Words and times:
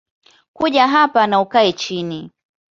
Kuja 0.53 0.87
hapa 0.87 1.27
na 1.27 1.41
ukae 1.41 1.73
chini 1.73 2.31